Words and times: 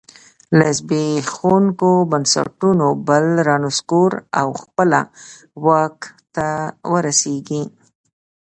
له 0.57 0.67
زبېښونکو 0.77 1.91
بنسټونو 2.11 2.87
بل 3.07 3.25
رانسکور 3.49 4.11
او 4.39 4.47
خپله 4.61 5.01
واک 5.65 5.97
ته 6.35 6.47
ورسېږي. 6.91 7.63